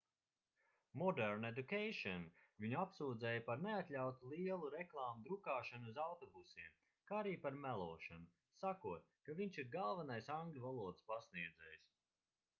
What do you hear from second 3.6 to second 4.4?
neatļautu